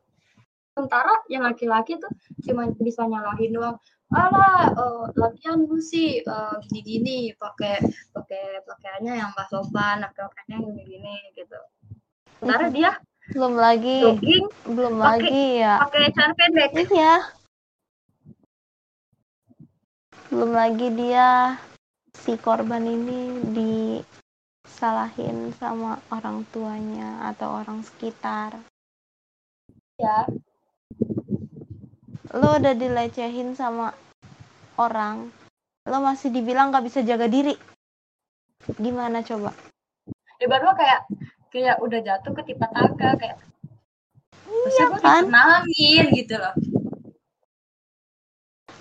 [0.71, 2.13] sementara yang laki-laki tuh
[2.47, 3.75] cuma bisa nyalahin doang.
[4.11, 7.79] Alah uh, latihan lu sih uh, gini-gini pakai
[8.11, 11.59] pakai pakaiannya yang mbak sopan pakai pakaiannya yang gini-gini gitu.
[12.39, 12.95] Sementara dia
[13.29, 14.01] belum lagi.
[14.01, 15.77] Jogging, belum pake, lagi ya.
[15.85, 16.73] pakai celana pendek.
[16.89, 17.21] Iya.
[20.31, 21.59] Belum lagi dia
[22.17, 28.57] si korban ini disalahin sama orang tuanya atau orang sekitar.
[30.01, 30.25] Ya.
[32.33, 33.93] Lo udah dilecehin sama
[34.79, 35.29] orang.
[35.85, 37.53] Lo masih dibilang gak bisa jaga diri.
[38.79, 39.51] Gimana coba?
[40.41, 41.05] Ya baru kayak
[41.51, 43.37] kayak udah jatuh ke tipe tangga kayak
[44.71, 45.23] iya kan?
[46.15, 46.55] gitu loh.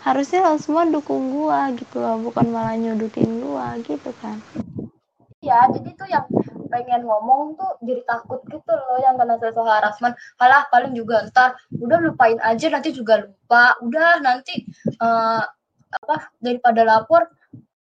[0.00, 4.40] Harusnya lo semua dukung gua gitu loh bukan malah nyudutin gua gitu kan.
[5.40, 6.24] Ya jadi tuh yang
[6.70, 10.14] pengen ngomong tuh jadi takut gitu loh yang kena seksual harassment.
[10.38, 13.76] Halah paling juga ntar udah lupain aja nanti juga lupa.
[13.82, 14.64] Udah nanti
[15.02, 15.42] uh,
[15.90, 17.26] apa daripada lapor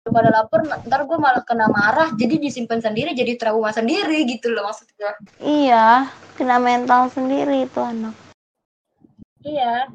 [0.04, 4.68] daripada lapor ntar gue malah kena marah jadi disimpan sendiri jadi trauma sendiri gitu loh
[4.68, 5.16] maksudnya.
[5.40, 8.12] Iya kena mental sendiri itu anak.
[9.48, 9.88] Iya.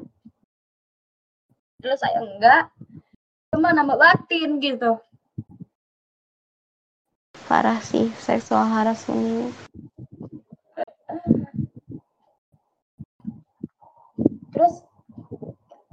[1.77, 2.73] Terus saya enggak
[3.53, 4.97] cuma nambah batin gitu.
[7.45, 9.21] Parah sih seksual harassment.
[9.21, 9.45] Ini
[14.49, 14.81] terus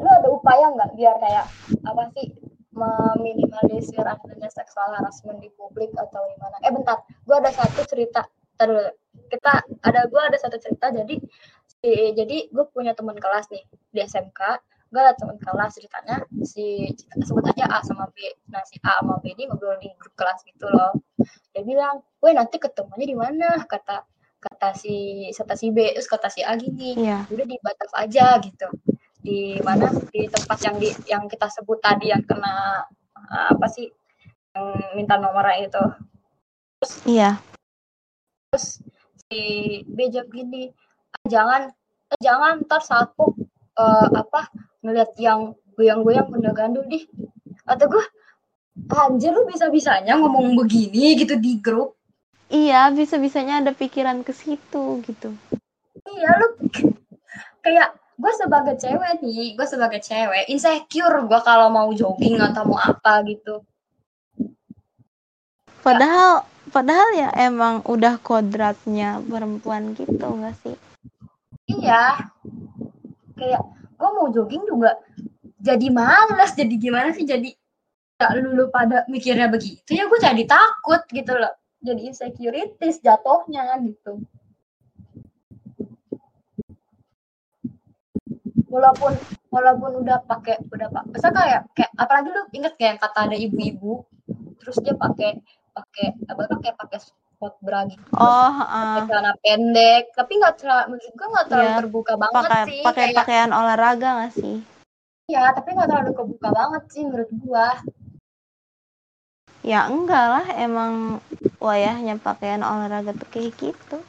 [0.01, 1.47] lu ada upaya nggak biar kayak
[1.85, 2.46] apa sih
[2.77, 6.57] meminimalisir adanya seksual harassment di publik atau gimana.
[6.61, 7.01] Eh bentar.
[7.25, 8.29] Gue ada satu cerita.
[8.61, 8.93] Terus
[9.33, 10.93] kita ada gue ada satu cerita.
[10.93, 11.17] Jadi
[11.67, 14.41] si jadi gue punya teman kelas nih di SMK
[14.87, 16.95] gue ada teman kelas ceritanya si
[17.27, 18.23] sebut aja A sama B.
[18.55, 20.95] Nah si A sama B ini ngobrol di grup kelas gitu loh.
[21.51, 23.67] Dia bilang woi nanti ketemunya di mana?
[23.67, 24.07] Kata
[24.39, 25.91] kata si kata si B.
[25.91, 27.27] Terus kata si A gini yeah.
[27.27, 28.71] udah di batas aja gitu
[29.27, 29.91] di mana?
[29.91, 32.87] Di tempat yang di yang kita sebut tadi yang kena
[33.51, 33.91] apa sih?
[34.55, 35.85] Yang minta nomornya itu.
[36.79, 37.31] Terus iya.
[38.47, 38.79] terus
[39.27, 39.43] si
[39.91, 40.71] B jawab gini
[41.11, 41.63] ah, jangan
[42.15, 44.47] eh, jangan ntar saat uh, apa
[44.87, 47.05] ngeliat yang goyang-goyang benda gandul di
[47.67, 48.05] atau gue
[48.95, 51.99] anjir lu bisa-bisanya ngomong begini gitu di grup?
[52.47, 55.35] Iya bisa-bisanya ada pikiran ke situ gitu.
[56.07, 56.49] Iya lu
[57.67, 62.81] kayak gue sebagai cewek nih gue sebagai cewek insecure gue kalau mau jogging atau mau
[62.81, 63.61] apa gitu.
[65.85, 70.77] Padahal padahal ya emang udah kodratnya perempuan gitu nggak sih?
[71.69, 72.33] Iya.
[73.37, 73.63] Kayak
[74.01, 74.97] gue mau jogging juga
[75.61, 77.29] jadi males jadi gimana sih?
[77.29, 77.53] Jadi
[78.17, 79.93] ya lulu pada mikirnya begitu.
[79.93, 81.53] Ya gue jadi takut gitu loh.
[81.85, 84.25] Jadi insecurities jatuhnya gitu
[88.67, 89.13] walaupun
[89.51, 93.37] walaupun udah pakai udah pak masa kayak kayak apalagi lu inget kayak yang kata ada
[93.39, 94.03] ibu-ibu
[94.59, 95.39] terus dia pakai
[95.71, 96.99] pakai apa pakai pakai
[97.37, 98.01] spot bra gitu.
[98.17, 99.05] Oh, uh.
[99.05, 101.79] celana pendek, tapi nggak terlalu menurut gue nggak terlalu yeah.
[101.85, 102.81] terbuka banget pake, sih.
[102.81, 103.17] Pakai kayak...
[103.21, 104.57] pakaian olahraga nggak sih?
[105.29, 107.69] Iya, tapi nggak terlalu kebuka banget sih menurut gua.
[109.61, 111.21] Ya enggak lah, emang
[111.61, 114.01] wayahnya pakaian olahraga tuh kayak gitu.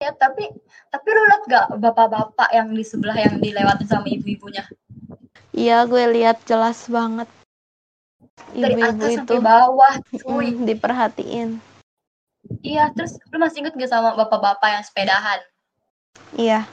[0.00, 0.48] Ya, tapi
[0.88, 4.64] tapi lu liat gak bapak-bapak yang di sebelah yang dilewatin sama ibu-ibunya?
[5.52, 7.28] Iya, gue lihat jelas banget.
[8.56, 10.56] Ibu-ibu itu bawah, cuy.
[10.56, 11.48] Mm, diperhatiin.
[12.64, 15.40] Iya, terus lu masih inget gak sama bapak-bapak yang sepedahan?
[16.32, 16.64] Iya.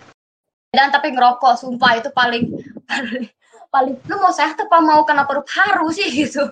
[0.72, 2.48] Dan tapi ngerokok, sumpah itu paling
[2.88, 3.28] paling
[3.68, 6.48] paling lu mau sehat apa mau kena paru-paru sih gitu.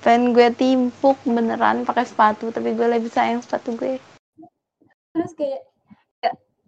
[0.00, 4.00] Pengen gue timpuk beneran pakai sepatu, tapi gue lebih sayang sepatu gue.
[5.14, 5.62] Terus kayak,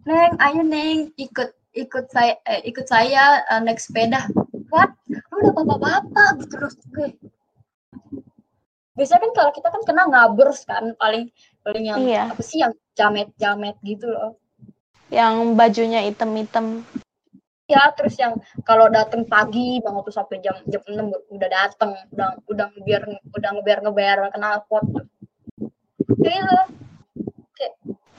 [0.07, 4.27] Neng, ayo Neng, ikut ikut saya eh, ikut saya uh, naik sepeda.
[4.73, 4.91] What?
[5.07, 7.15] Lu udah bapak-bapak gitu terus gue
[9.01, 11.31] biasanya kan kalau kita kan kena ngabers kan paling
[11.63, 12.23] paling yang iya.
[12.27, 14.35] apa sih yang jamet jamet gitu loh
[15.09, 16.83] yang bajunya item-item
[17.71, 18.35] ya terus yang
[18.67, 23.01] kalau datang pagi banget tuh sampai jam jam enam udah datang udah udah biar
[23.31, 24.83] udah ngebiar ngebiar kenal pot
[26.19, 26.57] kayak gitu
[27.61, 27.75] kayak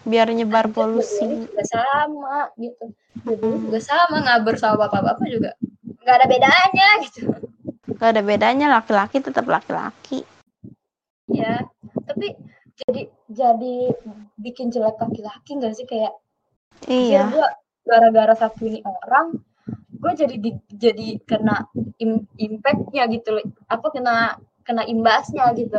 [0.06, 1.26] biar nyebar polusi.
[1.26, 2.94] juga sama gitu.
[3.22, 3.70] Hmm.
[3.70, 5.50] juga sama ngabar sama bapak-bapak juga.
[6.02, 7.20] Nggak ada bedanya gitu.
[7.98, 10.22] Nggak ada bedanya laki-laki tetap laki-laki.
[11.26, 11.66] Ya
[12.06, 12.38] tapi
[12.86, 13.74] jadi jadi
[14.38, 15.86] bikin jelek laki-laki nggak sih?
[15.86, 16.14] Kayak
[16.86, 17.30] iya.
[17.30, 17.48] gue
[17.86, 19.38] gara-gara satu ini orang
[20.02, 21.70] gue jadi di, jadi kena
[22.02, 23.38] im, impactnya gitu
[23.70, 24.34] apa kena
[24.66, 25.78] kena imbasnya gitu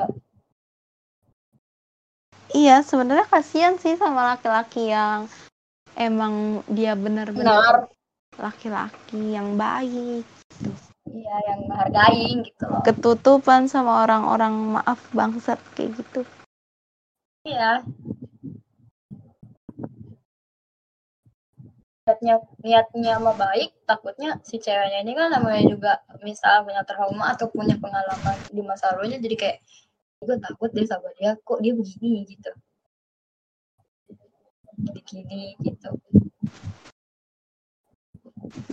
[2.51, 5.31] iya sebenarnya kasihan sih sama laki-laki yang
[5.95, 7.87] emang dia benar-benar
[8.37, 10.25] laki-laki yang baik
[10.59, 10.71] gitu.
[11.13, 12.81] Iya yang menghargai gitu loh.
[12.81, 16.21] Ketutupan sama orang-orang maaf bangsat kayak gitu.
[17.45, 17.83] Iya.
[22.03, 27.47] Niatnya niatnya mau baik takutnya si ceweknya ini kan namanya juga misal punya trauma atau
[27.47, 29.57] punya pengalaman di masa lalunya jadi kayak
[30.23, 32.23] gue takut deh sama dia kok dia begini?
[32.25, 32.51] Gitu.
[34.91, 35.89] Begini gitu.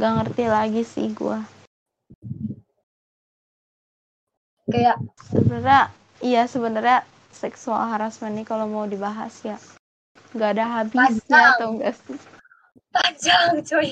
[0.01, 1.61] Gak ngerti lagi sih gue
[4.71, 4.97] kayak
[5.35, 5.91] sebenarnya
[6.23, 7.03] iya sebenarnya
[7.35, 9.59] seksual harassment ini kalau mau dibahas ya
[10.31, 11.51] nggak ada habisnya panjang.
[11.59, 12.19] atau enggak sih?
[12.95, 13.91] Panjang cuy.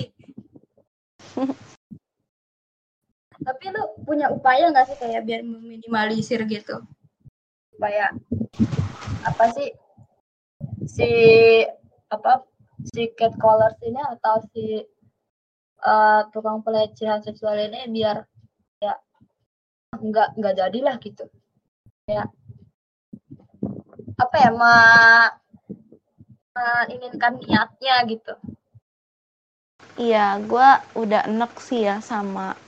[3.38, 6.79] Tapi lu punya upaya nggak sih kayak biar meminimalisir gitu
[7.79, 8.11] supaya
[9.23, 9.71] apa sih
[10.91, 11.11] si
[12.11, 12.43] apa
[12.91, 14.83] si cat callers ini atau si
[15.87, 18.27] uh, tukang pelecehan seksual ini biar
[18.83, 18.99] ya
[19.95, 21.31] nggak nggak jadilah gitu.
[22.11, 22.27] Ya.
[24.19, 24.75] Apa ya ma
[26.91, 28.35] inginkan niatnya gitu.
[29.95, 32.59] Iya gue udah enek sih ya sama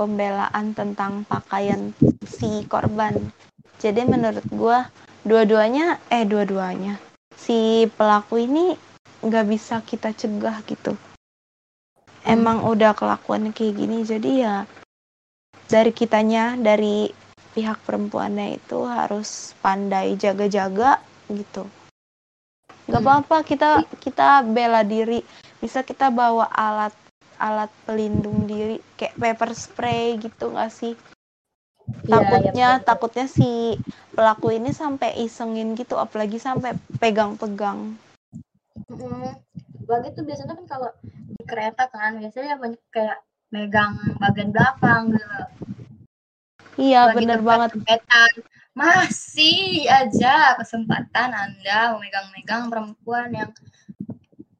[0.00, 1.92] pembelaan tentang pakaian
[2.24, 3.32] si korban
[3.82, 4.78] jadi menurut gue
[5.26, 7.02] dua-duanya eh dua-duanya
[7.34, 8.78] si pelaku ini
[9.22, 10.94] nggak bisa kita cegah gitu.
[12.22, 14.56] Emang udah kelakuan kayak gini jadi ya
[15.66, 17.10] dari kitanya dari
[17.58, 21.66] pihak perempuannya itu harus pandai jaga-jaga gitu.
[22.86, 23.10] Nggak hmm.
[23.10, 25.26] apa-apa kita kita bela diri.
[25.58, 26.94] Bisa kita bawa alat
[27.42, 30.94] alat pelindung diri kayak paper spray gitu nggak sih
[32.06, 33.78] takutnya ya, ya, takutnya si
[34.12, 37.96] pelaku ini sampai isengin gitu apalagi sampai pegang-pegang.
[39.86, 43.18] Lagi tuh biasanya kan kalau di kereta kan biasanya banyak kayak
[43.52, 45.40] megang bagian belakang gitu.
[46.80, 47.76] Iya bener banget.
[47.76, 48.32] tempetan.
[48.72, 53.52] Masih aja kesempatan anda memegang-megang perempuan yang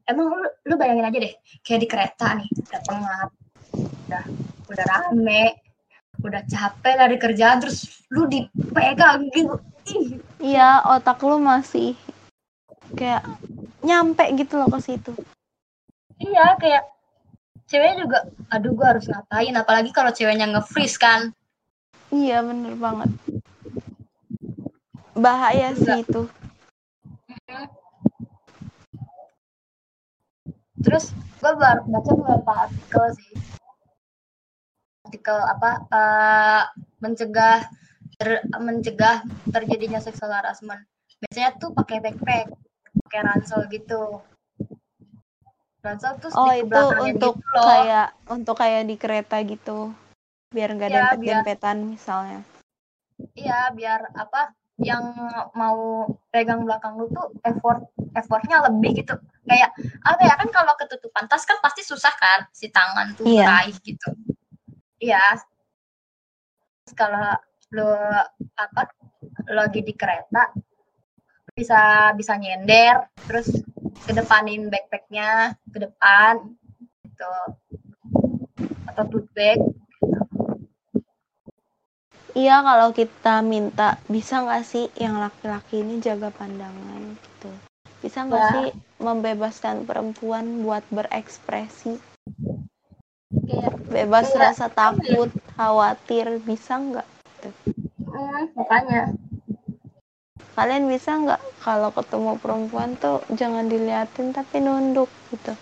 [0.05, 3.31] emang lu, lu bayangin aja deh kayak di kereta nih udah pengap
[3.73, 4.25] udah
[4.69, 5.62] udah rame
[6.23, 9.59] udah capek dari kerjaan terus lu dipegang gitu.
[10.39, 11.99] Iya otak lu masih
[12.95, 13.27] kayak
[13.83, 15.13] nyampe gitu loh ke situ.
[16.23, 16.87] Iya kayak
[17.67, 18.19] ceweknya juga
[18.55, 19.55] aduh gua harus ngapain?
[19.59, 21.35] Apalagi kalau ceweknya nge-freeze kan.
[22.15, 23.11] Iya bener banget.
[25.19, 25.83] Bahaya Enggak.
[25.83, 26.23] sih itu.
[30.83, 33.35] Terus gue baru baca beberapa artikel sih
[35.12, 36.64] artikel apa uh,
[37.05, 37.68] mencegah
[38.16, 39.20] ter, mencegah
[39.53, 40.88] terjadinya seksual harassment.
[41.20, 42.48] Biasanya tuh pakai backpack
[43.05, 44.25] pakai ransel gitu.
[45.85, 46.81] Ransel tuh oh itu
[47.12, 47.64] untuk gitu loh.
[47.68, 49.92] kayak untuk kayak di kereta gitu.
[50.48, 52.40] Biar nggak ya, dempet-dempetan misalnya.
[53.37, 55.12] Iya biar apa yang
[55.53, 57.85] mau pegang belakang lu tuh effort
[58.16, 59.12] effortnya lebih gitu.
[59.44, 59.77] Kayak
[60.09, 63.44] apa ya kan kalau ketutupan tas kan pasti susah kan si tangan tuh iya.
[63.44, 64.09] raih gitu
[65.03, 65.35] iya
[66.95, 67.35] kalau
[67.75, 67.91] lu
[68.55, 68.83] apa
[69.51, 70.55] lagi di kereta
[71.59, 73.51] bisa bisa nyender terus
[74.07, 76.55] kedepanin backpacknya ke depan
[77.03, 77.35] gitu
[78.88, 79.61] atau tote bag
[82.33, 87.53] Iya kalau kita minta bisa nggak sih yang laki-laki ini jaga pandangan gitu.
[88.01, 88.53] Bisa nggak ya.
[88.57, 88.69] sih
[89.05, 92.12] membebaskan perempuan buat berekspresi?
[93.33, 95.40] Kayak, Bebas kayak, rasa takut, ya.
[95.57, 97.09] khawatir, bisa nggak?
[98.05, 99.03] Hmm, makanya.
[100.53, 105.57] Kalian bisa nggak kalau ketemu perempuan tuh jangan diliatin tapi nunduk gitu?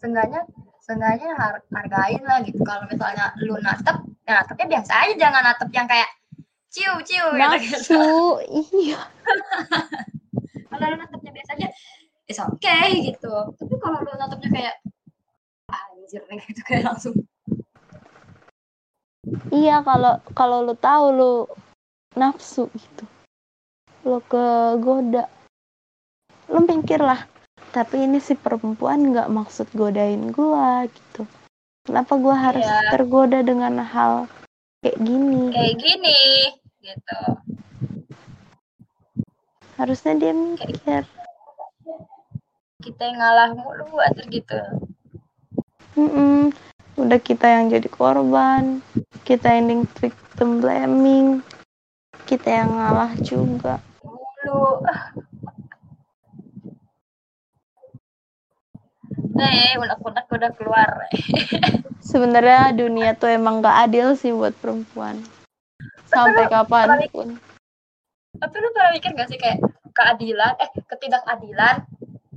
[0.00, 0.48] Seenggaknya
[0.82, 5.70] seenggaknya har hargain lah gitu kalau misalnya lu natep ya natepnya biasa aja jangan natep
[5.70, 6.10] yang kayak
[6.74, 8.02] ciu ciu gitu, gitu.
[8.74, 9.00] iya
[10.74, 11.68] kalau lu natepnya biasa aja
[12.32, 13.28] it's okay gitu.
[13.60, 14.74] Tapi kalau lu natepnya kayak
[15.68, 17.14] ah, anjir nih gitu kayak langsung.
[19.52, 21.34] Iya kalau kalau lu tahu lu
[22.16, 23.04] nafsu gitu.
[24.08, 25.28] Lu kegoda.
[26.48, 27.28] Lu mikir lah
[27.72, 31.24] tapi ini si perempuan nggak maksud godain gua gitu.
[31.88, 32.92] Kenapa gua harus yeah.
[32.92, 34.28] tergoda dengan hal
[34.84, 35.48] kayak gini?
[35.56, 36.20] Kayak gini
[36.84, 37.20] gitu.
[39.80, 41.08] Harusnya dia mikir
[42.82, 44.60] kita yang ngalah mulu atur gitu
[45.94, 46.38] mm -mm.
[46.98, 48.82] udah kita yang jadi korban
[49.22, 51.46] kita yang victim blaming
[52.26, 54.82] kita yang ngalah juga mulu
[59.42, 60.88] Eh, unek-unek udah keluar.
[62.10, 65.18] Sebenarnya dunia tuh emang gak adil sih buat perempuan.
[66.06, 67.40] Sampai kapan pun.
[68.36, 69.58] Tapi lu pernah mikir gak sih kayak
[69.96, 71.84] keadilan, eh ketidakadilan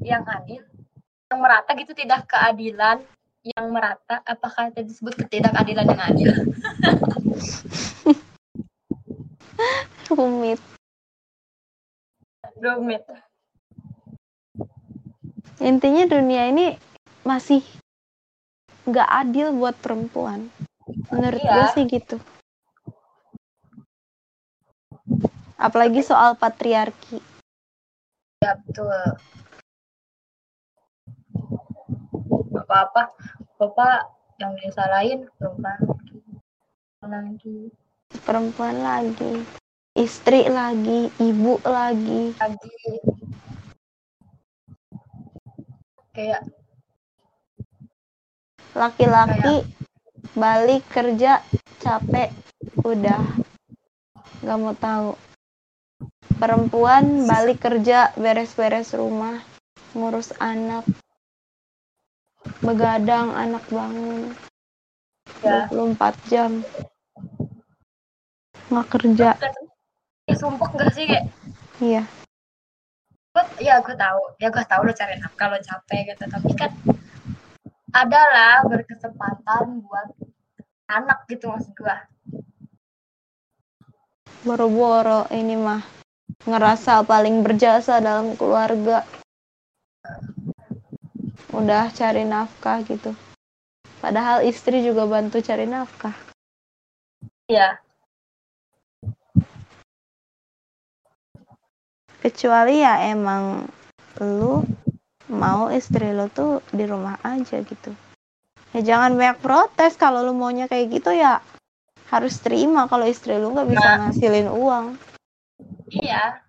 [0.05, 0.61] yang adil,
[1.33, 3.01] yang merata gitu tidak keadilan
[3.45, 6.33] yang merata, apakah itu disebut ketidakadilan yang adil?
[10.13, 10.61] Rumit.
[12.61, 13.03] Rumit
[15.65, 16.75] intinya dunia ini
[17.23, 17.63] masih
[18.85, 20.51] nggak adil buat perempuan
[21.09, 21.53] menurut iya.
[21.57, 22.17] gue sih gitu
[25.57, 27.17] apalagi soal patriarki
[28.43, 29.17] ya betul
[32.65, 33.13] apa-apa.
[33.61, 34.09] Bapak
[34.41, 35.79] yang disalahin perempuan
[37.05, 37.69] lagi.
[38.25, 39.33] Perempuan lagi.
[39.95, 42.35] Istri lagi, ibu lagi.
[42.35, 42.73] lagi.
[46.11, 46.43] Kayak
[48.75, 49.63] Laki-laki
[50.35, 51.39] balik kerja
[51.79, 52.27] capek,
[52.83, 53.23] udah.
[54.43, 55.11] Nggak mau tahu.
[56.35, 59.39] Perempuan balik kerja beres-beres rumah,
[59.95, 60.83] ngurus anak,
[62.63, 64.31] begadang anak bangun.
[65.43, 65.67] ya.
[65.71, 66.51] 24 jam.
[68.71, 69.29] Nggak kerja.
[70.25, 71.25] Ya, sumpah gak sih kayak
[71.81, 72.03] iya.
[73.35, 74.21] Gue ya gue tahu.
[74.39, 76.23] Ya gue tahu lo cari nafkah lo capek gitu.
[76.25, 76.71] Tapi kan
[77.95, 80.11] adalah berkesempatan buat
[80.91, 81.95] anak gitu maksud gue
[84.45, 85.81] boro-boro ini mah
[86.45, 89.01] ngerasa paling berjasa dalam keluarga
[91.55, 93.15] udah cari nafkah gitu.
[94.03, 96.13] Padahal istri juga bantu cari nafkah.
[97.47, 97.79] Iya.
[102.19, 103.69] Kecuali ya emang
[104.19, 104.65] lu
[105.31, 107.91] mau istri lu tuh di rumah aja gitu.
[108.75, 111.39] Ya jangan banyak protes kalau lu maunya kayak gitu ya
[112.11, 113.97] harus terima kalau istri lu nggak bisa Nah.
[114.09, 114.85] ngasilin uang.
[115.89, 116.43] Iya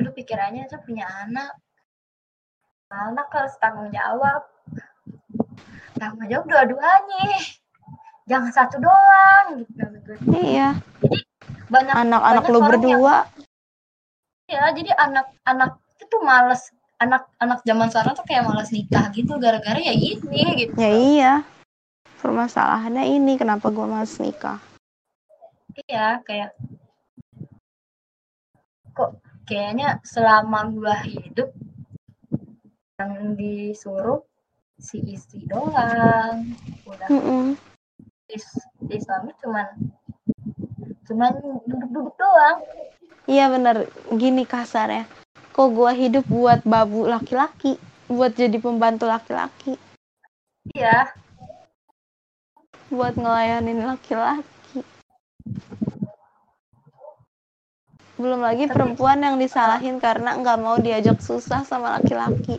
[0.00, 1.54] Lu pikirannya tuh punya anak.
[2.90, 4.42] Anak harus tanggung jawab.
[5.98, 7.38] Tanggung jawab dua-duanya.
[8.26, 9.82] Jangan satu doang gitu.
[10.06, 10.38] Gue.
[10.38, 10.78] iya
[11.66, 13.16] banyak anak-anak lu orang yang- berdua.
[14.46, 16.62] Ya jadi anak-anak itu tuh males.
[16.96, 20.72] Anak-anak zaman sekarang tuh kayak males nikah gitu gara-gara ya ini gitu.
[20.80, 21.32] Ya iya.
[22.22, 24.58] Permasalahannya ini kenapa gua males nikah.
[25.76, 26.56] iya kayak
[28.96, 29.12] kok
[29.46, 31.54] kayaknya selama gua hidup
[33.00, 34.20] yang disuruh
[34.76, 36.52] si istri doang
[36.84, 37.56] udah Mm-mm.
[38.28, 38.36] di,
[38.84, 39.66] di suami cuman
[41.06, 41.32] cuman
[41.64, 42.60] duduk-duduk doang
[43.26, 43.90] Iya bener.
[44.14, 45.02] Gini kasarnya.
[45.50, 47.74] Kok gua hidup buat babu laki-laki,
[48.06, 49.74] buat jadi pembantu laki-laki,
[50.78, 51.10] iya
[52.90, 54.84] buat ngelayanin laki-laki.
[58.16, 62.56] Belum lagi perempuan yang disalahin karena nggak mau diajak susah sama laki-laki.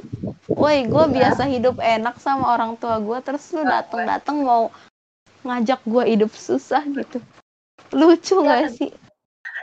[0.47, 1.13] Woi, gue Iya.
[1.13, 4.69] biasa hidup enak sama orang tua gue, terus lu dateng-dateng mau
[5.41, 7.17] ngajak gue hidup susah gitu.
[7.91, 8.47] Lucu Iya.
[8.65, 8.91] gak sih?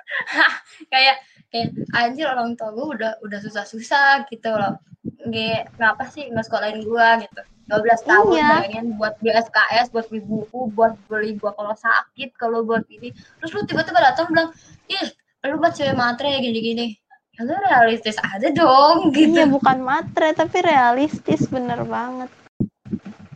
[0.93, 1.17] kayak
[1.51, 4.79] kayak anjir orang tua gue udah udah susah-susah gitu loh
[5.25, 8.49] nggak ngapa sih nggak sekolahin gue gitu 12 tahun Iya.
[8.61, 13.11] bayangin buat beli SKS buat beli buku buat beli gua kalau sakit kalau buat ini
[13.41, 14.53] terus lu tiba-tiba datang bilang
[14.87, 15.09] ih
[15.45, 16.97] lu buat cewek matre gini-gini
[17.35, 22.31] ya lu realistis aja dong gitu Iya bukan matre tapi realistis bener banget.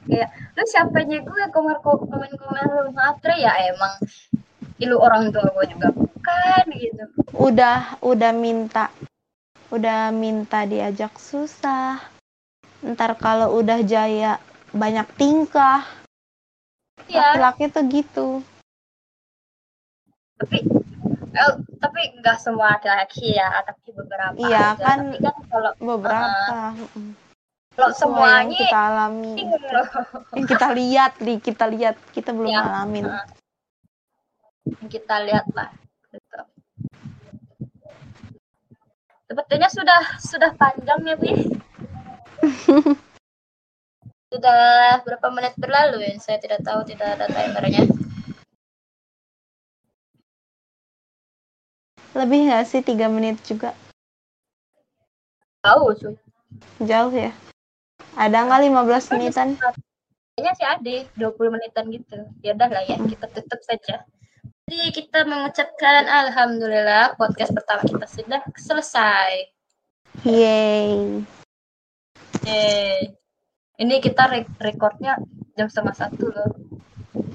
[0.09, 3.93] kayak lu siapanya gue komen komen komen lu matre ya emang
[4.79, 7.05] ilu orang tua gue juga bukan gitu
[7.37, 8.89] Udah udah minta
[9.69, 12.01] udah minta diajak susah.
[12.81, 14.41] Ntar kalau udah jaya
[14.73, 15.85] banyak tingkah.
[17.05, 18.29] ya Laki-laki tuh gitu.
[20.39, 20.63] tapi
[21.29, 24.81] eh, tapi nggak semua laki-laki ya tapi beberapa Iya, aja.
[24.81, 26.57] kan tapi kan kalau Beberapa.
[26.74, 27.09] mm-mm.
[27.72, 29.33] kalau Sesuai yang semuanya kita alami.
[30.37, 32.61] Yang kita lihat nih, kita lihat, kita belum Iya.
[32.61, 33.07] ngalamin.
[34.68, 35.70] yang kita lihat lah
[36.09, 36.39] gitu.
[39.24, 41.33] Sepertinya sudah sudah panjang ya, Bi.
[44.29, 44.61] sudah
[45.01, 46.12] berapa menit berlalu ya?
[46.18, 47.85] Saya tidak tahu, tidak ada timernya.
[52.17, 53.77] Lebih nggak sih tiga menit juga?
[55.61, 56.15] Tahu, cuy.
[56.81, 57.35] Jauh ya?
[58.17, 59.49] Ada nggak 15 menitan?
[59.59, 62.19] Kayaknya sih ada 20 menitan gitu.
[62.41, 64.07] Ya udah lah ya, kita tutup saja.
[64.69, 69.49] Jadi kita mengucapkan alhamdulillah podcast pertama kita sudah selesai.
[70.29, 71.25] Yeay.
[72.45, 73.17] Yeay.
[73.81, 75.17] Ini kita re- recordnya
[75.57, 76.53] jam setengah satu loh.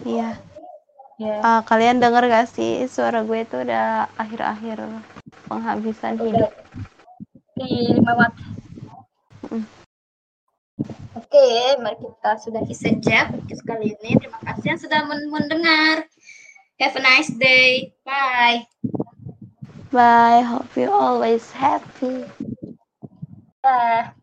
[0.06, 0.53] Iya.
[1.22, 1.38] Ya.
[1.46, 4.82] Ah, kalian denger gak sih suara gue itu udah akhir-akhir
[5.46, 6.50] penghabisan hidup.
[7.54, 8.34] di lima watt.
[9.54, 9.66] Mm.
[11.14, 14.18] Oke, mari kita sudahi saja podcast kali ini.
[14.18, 16.10] Terima kasih yang sudah men- mendengar.
[16.82, 17.94] Have a nice day.
[18.02, 18.66] Bye.
[19.94, 20.42] Bye.
[20.42, 22.26] Hope you always happy.
[23.62, 24.18] Bye.